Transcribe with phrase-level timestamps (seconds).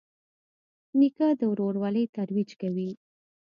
[0.99, 2.89] نیکه د ورورولۍ ترویج کوي.